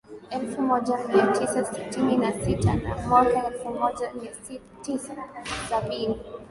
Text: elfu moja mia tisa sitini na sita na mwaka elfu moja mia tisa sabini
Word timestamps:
elfu 0.29 0.61
moja 0.61 0.99
mia 1.13 1.27
tisa 1.27 1.65
sitini 1.65 2.17
na 2.17 2.31
sita 2.45 2.73
na 2.73 2.97
mwaka 3.07 3.47
elfu 3.47 3.69
moja 3.69 4.13
mia 4.13 4.31
tisa 4.81 5.15
sabini 5.69 6.15